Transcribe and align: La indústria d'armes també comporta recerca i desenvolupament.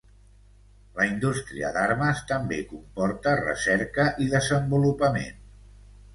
La 0.99 1.05
indústria 1.09 1.69
d'armes 1.75 2.21
també 2.31 2.59
comporta 2.73 3.35
recerca 3.43 4.09
i 4.27 4.31
desenvolupament. 4.35 5.41